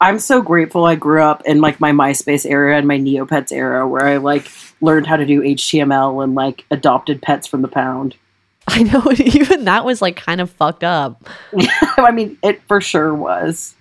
[0.00, 3.86] I'm so grateful I grew up in like my MySpace era and my Neopets era
[3.86, 8.16] where I like learned how to do HTML and like adopted pets from the pound.
[8.68, 11.28] I know even that was like kind of fucked up.
[11.98, 13.74] I mean, it for sure was.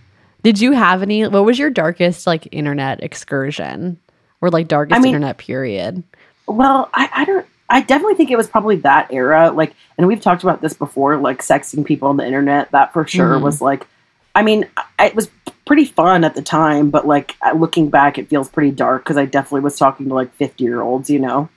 [0.43, 1.27] Did you have any?
[1.27, 3.99] What was your darkest like internet excursion,
[4.41, 6.03] or like darkest I mean- internet period?
[6.47, 7.45] Well, I, I don't.
[7.69, 9.51] I definitely think it was probably that era.
[9.51, 11.17] Like, and we've talked about this before.
[11.17, 12.71] Like, sexting people on the internet.
[12.71, 13.41] That for sure Mhm.
[13.43, 13.85] was like.
[14.33, 14.65] I mean,
[14.97, 15.29] it was
[15.69, 19.25] pretty fun at the time, but like looking back, it feels pretty dark because I
[19.25, 21.11] definitely was talking to like fifty year olds.
[21.11, 21.47] You know,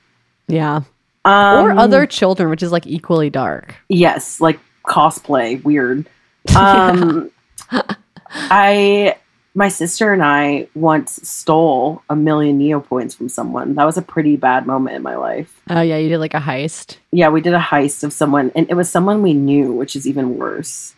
[0.48, 0.82] Yeah,
[1.24, 3.74] um, or other children, which is like equally dark.
[3.88, 6.06] Yes, like cosplay, weird.
[6.56, 7.30] Um,
[8.28, 9.16] I,
[9.54, 13.76] my sister and I once stole a million Neo points from someone.
[13.76, 15.58] That was a pretty bad moment in my life.
[15.70, 16.96] Oh yeah, you did like a heist.
[17.12, 20.06] Yeah, we did a heist of someone, and it was someone we knew, which is
[20.06, 20.94] even worse.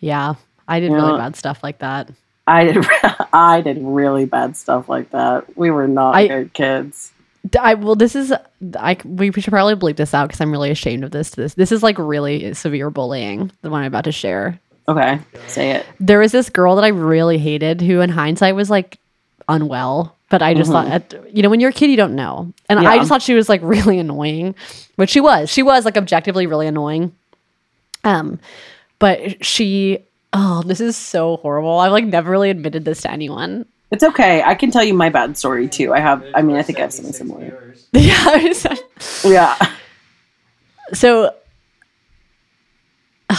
[0.00, 0.34] Yeah,
[0.68, 1.18] I did really Yeah.
[1.18, 2.10] bad stuff like that.
[2.46, 2.86] I did,
[3.32, 5.56] I did really bad stuff like that.
[5.56, 7.12] We were not I- good kids.
[7.60, 8.32] I well, this is
[8.76, 11.30] I we should probably bleep this out because I'm really ashamed of this.
[11.30, 13.52] This this is like really severe bullying.
[13.62, 14.58] The one I'm about to share.
[14.88, 15.86] Okay, say it.
[16.00, 18.98] There was this girl that I really hated who, in hindsight, was like
[19.48, 20.16] unwell.
[20.28, 22.52] But I just thought, you know, when you're a kid, you don't know.
[22.68, 24.56] And I just thought she was like really annoying,
[24.96, 25.48] which she was.
[25.48, 27.12] She was like objectively really annoying.
[28.02, 28.40] Um,
[28.98, 30.00] but she,
[30.38, 31.78] oh, this is so horrible.
[31.78, 33.64] I've like never really admitted this to anyone.
[33.90, 34.42] It's okay.
[34.42, 35.94] I can tell you my bad story too.
[35.94, 36.24] I have.
[36.34, 37.74] I mean, I think I have something similar.
[37.92, 38.52] yeah.
[39.24, 39.56] Yeah.
[40.92, 41.34] so,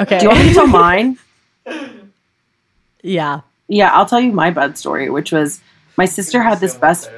[0.00, 0.18] okay.
[0.18, 1.18] Do you want me to tell mine?
[3.02, 3.40] yeah.
[3.68, 5.60] Yeah, I'll tell you my bad story, which was
[5.96, 7.10] my sister had this best.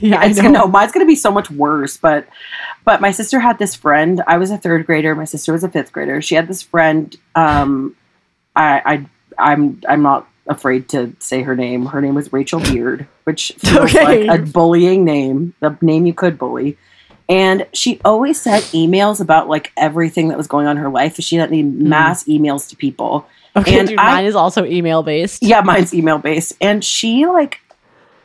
[0.00, 0.18] Yeah.
[0.20, 0.42] I It's know.
[0.44, 2.26] gonna, no, mine's gonna be so much worse, but
[2.84, 4.22] but my sister had this friend.
[4.26, 5.14] I was a third grader.
[5.14, 6.20] My sister was a fifth grader.
[6.20, 7.14] She had this friend.
[7.34, 7.94] Um,
[8.58, 9.06] I, I
[9.38, 11.86] I'm I'm not afraid to say her name.
[11.86, 14.26] Her name was Rachel Beard, which feels Okay.
[14.26, 16.76] like a bullying name, the name you could bully.
[17.28, 21.16] And she always sent emails about like everything that was going on in her life.
[21.16, 21.88] She sent these hmm.
[21.88, 23.26] mass emails to people.
[23.54, 25.42] Okay, and dude, I- mine is also email based.
[25.42, 26.54] Yeah, mine's email based.
[26.60, 27.60] And she like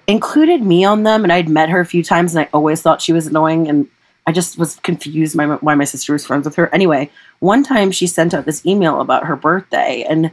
[0.07, 3.01] included me on them and I'd met her a few times and I always thought
[3.01, 3.87] she was annoying and
[4.25, 6.73] I just was confused my, why my sister was friends with her.
[6.73, 10.31] Anyway, one time she sent out this email about her birthday and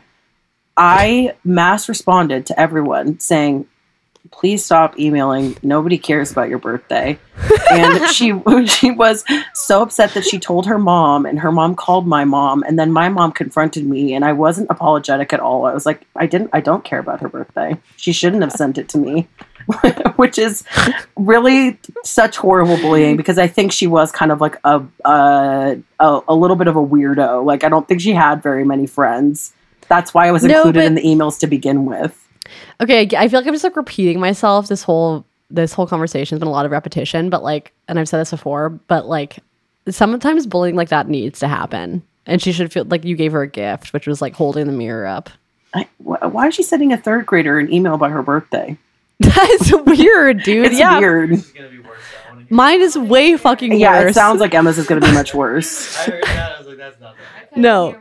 [0.76, 3.66] I mass responded to everyone saying,
[4.30, 5.56] please stop emailing.
[5.62, 7.18] Nobody cares about your birthday.
[7.72, 8.32] And she
[8.66, 9.24] she was
[9.54, 12.90] so upset that she told her mom and her mom called my mom and then
[12.90, 15.66] my mom confronted me and I wasn't apologetic at all.
[15.66, 17.78] I was like, I didn't I don't care about her birthday.
[17.96, 19.28] She shouldn't have sent it to me.
[20.16, 20.64] Which is
[21.16, 26.20] really such horrible bullying because I think she was kind of like a, a a
[26.28, 27.44] a little bit of a weirdo.
[27.44, 29.52] Like I don't think she had very many friends.
[29.88, 32.16] That's why I was No, included but- in the emails to begin with.
[32.80, 34.68] Okay, I feel like I'm just like repeating myself.
[34.68, 38.08] This whole this whole conversation has been a lot of repetition, but like, and I've
[38.08, 39.38] said this before, but like,
[39.88, 43.42] sometimes bullying like that needs to happen, and she should feel like you gave her
[43.42, 45.28] a gift, which was like holding the mirror up.
[45.74, 48.76] I, why is she sending a third grader an email about her birthday?
[49.36, 50.66] That's weird, dude.
[50.66, 51.32] It's yeah, weird.
[51.32, 51.98] It's gonna be worse.
[52.48, 54.02] Mine is way fucking Yeah, worse.
[54.02, 55.96] Yeah, it sounds like Emma's is going to be much worse.
[55.96, 56.52] I heard that.
[56.52, 57.14] I was like, that's not
[57.50, 57.56] that.
[57.56, 57.96] No.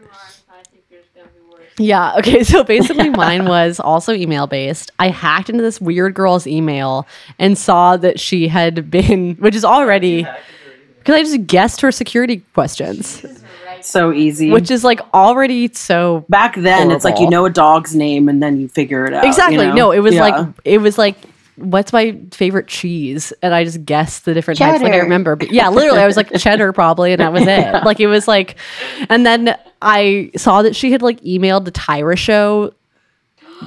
[1.78, 2.16] Yeah.
[2.18, 2.44] Okay.
[2.44, 4.92] So basically, mine was also email based.
[4.98, 7.08] I hacked into this weird girl's email
[7.38, 10.26] and saw that she had been, which is already
[11.00, 13.26] because I just guessed her security questions,
[13.82, 14.52] So easy.
[14.52, 18.42] which is like already so Back then, it's like you know a dog's name and
[18.42, 19.24] then you figure it out.
[19.24, 19.58] you exactly.
[19.58, 19.74] know?
[19.74, 20.22] No, it was Yeah.
[20.22, 21.16] like it was like.
[21.56, 23.34] What's my favorite cheese?
[23.42, 24.82] And I just guessed the different types.
[24.82, 27.84] Like I remember, but yeah, literally, I was like cheddar probably, and that was it.
[27.84, 28.56] Like it was like,
[29.10, 32.74] and then I saw that she had like emailed the Tyra show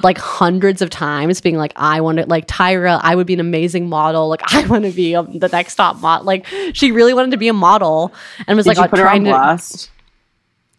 [0.01, 3.39] like hundreds of times being like i want to like tyra i would be an
[3.39, 7.13] amazing model like i want to be um, the next top model like she really
[7.13, 8.11] wanted to be a model
[8.47, 9.91] and was Did like you put her on trying to blast?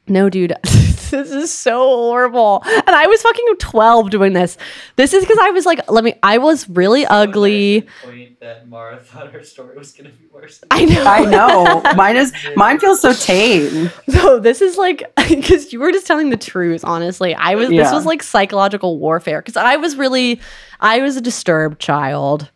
[0.07, 4.57] No dude this is so horrible and i was fucking 12 doing this
[4.97, 8.69] this is because i was like let me i was really ugly So Point that
[8.69, 10.59] Mara thought her story was gonna be worse.
[10.59, 11.83] Than i know I know.
[11.97, 12.33] Mine is.
[12.57, 13.91] Mine feels so tame.
[14.11, 16.85] So this is like because you were just telling the truth.
[16.85, 17.71] Honestly, I was.
[17.71, 20.41] This was like psychological warfare because I was really,
[20.81, 22.51] I was a disturbed child.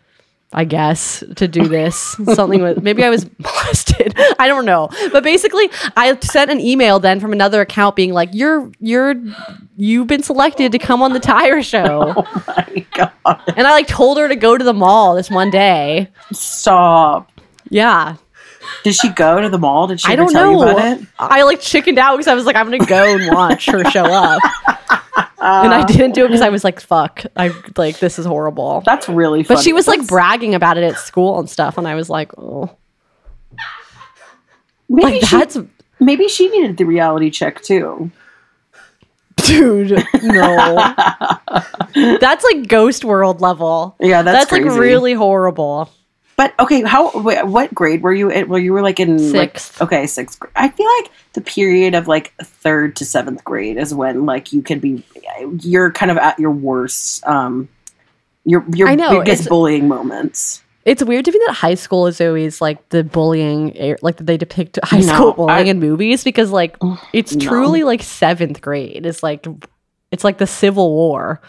[0.52, 1.96] I guess to do this
[2.32, 4.14] something with maybe I was molested.
[4.38, 8.30] I don't know, but basically I sent an email then from another account being like,
[8.32, 9.14] "You're you're
[9.76, 13.42] you've been selected to come on the Tyra show," Oh my god!
[13.56, 16.08] and I like told her to go to the mall this one day.
[16.32, 17.30] Stop.
[17.68, 18.16] Yeah,
[18.84, 19.86] Did she go to the mall?
[19.88, 20.64] Did she I don't tell know.
[20.64, 21.06] you about it?
[21.18, 24.04] I like chickened out because I was like, I'm gonna go and watch her show
[24.06, 24.40] up.
[25.40, 28.26] and I Uh, didn't do it because I was like, "Fuck!" I like this is
[28.26, 28.82] horrible.
[28.84, 29.56] That's really funny.
[29.56, 32.10] But she was like That's- bragging about it at school and stuff, and I was
[32.10, 32.70] like, "Oh,
[34.88, 35.58] maybe like she, that's
[36.00, 38.10] maybe she needed the reality check too.
[39.36, 39.90] dude,
[40.22, 40.94] no,
[42.20, 43.96] that's like Ghost World level.
[44.00, 45.90] Yeah, that's, That's, like really horrible."
[46.38, 48.48] But okay, how wait, what grade were you in?
[48.48, 49.82] Well, you were like in like- Sixth.
[49.82, 50.38] okay, sixth.
[50.38, 50.52] grade.
[50.54, 54.62] I feel like the period of like third to seventh grade is when like you
[54.62, 55.02] can be,
[55.62, 57.26] you're kind of at your worst.
[57.26, 57.68] Um,
[58.44, 60.62] your your I know, biggest bullying moments.
[60.84, 64.36] It's weird to me that high school is always like the bullying, like that they
[64.36, 66.76] depict high No, school bullying I- in movies because like
[67.12, 67.46] it's No.
[67.48, 69.04] truly like seventh grade.
[69.06, 69.44] It's like
[70.12, 71.42] it's like the Civil War.